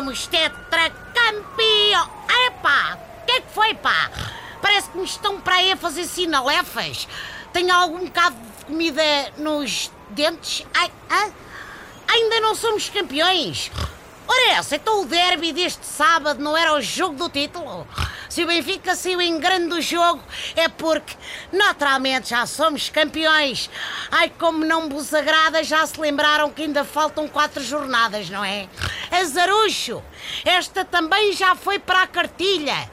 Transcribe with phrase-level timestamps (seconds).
[0.00, 2.10] somos tetracampeão.
[2.46, 4.10] Epá, o que é que foi, pá?
[4.62, 7.06] Parece que me estão para aí a fazer sinalefas.
[7.52, 9.02] Tenho algum bocado de comida
[9.36, 10.66] nos dentes.
[10.72, 11.30] Ai, hã?
[12.08, 13.70] Ainda não somos campeões.
[14.26, 17.86] Ora essa, então o derby deste sábado não era o jogo do título?
[18.28, 20.22] Se o Benfica saiu em grande do jogo
[20.54, 21.14] é porque,
[21.52, 23.68] naturalmente, já somos campeões.
[24.10, 28.68] Ai, como não vos agrada, já se lembraram que ainda faltam quatro jornadas, não é?
[29.20, 30.02] Azarucho,
[30.46, 32.90] esta também já foi para a cartilha.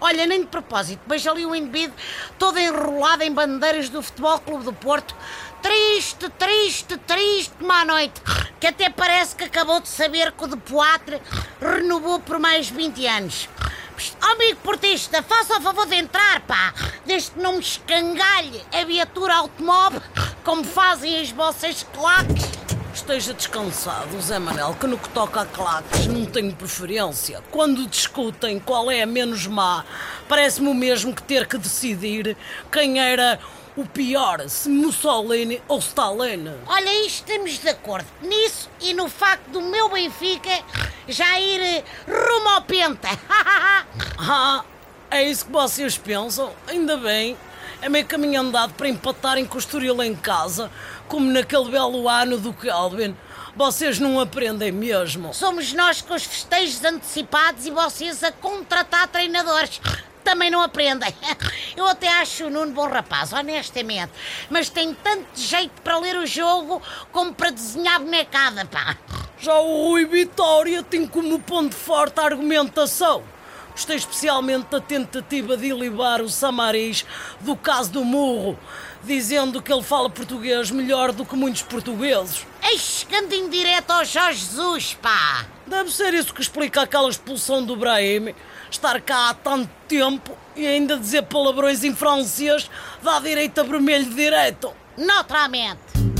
[0.00, 1.94] Olha, nem de propósito, veja ali o indivíduo
[2.36, 5.14] todo enrolado em bandeiras do Futebol Clube do Porto.
[5.62, 8.20] Triste, triste, triste, má noite.
[8.60, 11.22] Que até parece que acabou de saber que o de Poitre
[11.60, 13.48] renovou por mais 20 anos.
[13.96, 16.74] Psst, Amigo portista, faça o favor de entrar, pá.
[17.06, 20.02] Desde que não me escangalhe a viatura automóvel
[20.44, 22.77] como fazem as vossas claques.
[23.08, 27.42] Esteja descansado, Zé Manel, que no que toca a claques não tenho preferência.
[27.50, 29.82] Quando discutem qual é a menos má,
[30.28, 32.36] parece-me o mesmo que ter que decidir
[32.70, 33.40] quem era
[33.74, 36.52] o pior, se Mussolini ou Stalin.
[36.66, 40.62] Olha, estamos de acordo nisso e no facto do meu Benfica
[41.08, 43.08] já ir eh, rumo ao Penta.
[44.18, 44.62] Ah,
[45.10, 46.52] é isso que vocês pensam?
[46.66, 47.38] Ainda bem.
[47.80, 50.68] É meio caminho andado para empatarem com o Estoril em casa,
[51.06, 53.16] como naquele belo ano do Kelvin.
[53.54, 55.32] Vocês não aprendem mesmo.
[55.32, 59.80] Somos nós com os festejos antecipados e vocês a contratar treinadores.
[60.24, 61.14] Também não aprendem.
[61.76, 64.12] Eu até acho o Nuno bom rapaz, honestamente.
[64.50, 68.96] Mas tem tanto jeito para ler o jogo como para desenhar bonecada, pá.
[69.38, 73.22] Já o Rui Vitória tem como ponto forte a argumentação.
[73.78, 77.06] Gostei especialmente da tentativa de ilibar o Samaris
[77.38, 78.58] do caso do Murro,
[79.04, 82.44] dizendo que ele fala português melhor do que muitos portugueses.
[82.60, 85.46] Eis, em direto ao Jorge Jesus, pá.
[85.64, 88.34] Deve ser isso que explica aquela expulsão do Brahim.
[88.68, 92.68] Estar cá há tanto tempo e ainda dizer palavrões em francês
[93.00, 94.74] dá direito a vermelho direto.
[94.96, 96.17] Naturalmente.